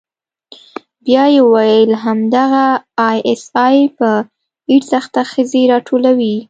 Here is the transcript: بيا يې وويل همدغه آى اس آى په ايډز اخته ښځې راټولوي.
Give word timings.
بيا 1.05 1.23
يې 1.33 1.41
وويل 1.53 1.91
همدغه 2.03 2.65
آى 3.09 3.17
اس 3.31 3.43
آى 3.65 3.77
په 3.97 4.09
ايډز 4.69 4.89
اخته 4.99 5.21
ښځې 5.31 5.61
راټولوي. 5.71 6.35